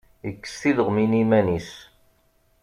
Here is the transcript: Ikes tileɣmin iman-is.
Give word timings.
Ikes 0.29 0.53
tileɣmin 0.61 1.17
iman-is. 1.21 1.71